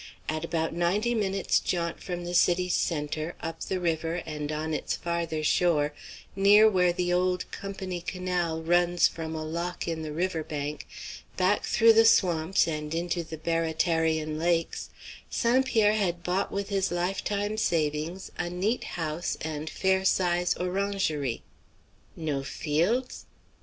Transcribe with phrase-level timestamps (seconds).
[0.27, 4.95] At about ninety minutes' jaunt from the city's centre, up the river, and on its
[4.95, 5.93] farther shore,
[6.35, 10.87] near where the old "Company Canal" runs from a lock in the river bank,
[11.37, 14.89] back through the swamps and into the Baratarian lakes,
[15.29, 15.63] St.
[15.67, 21.43] Pierre had bought with his lifetime savings a neat house and fair sized orangery.
[22.17, 23.27] No fields?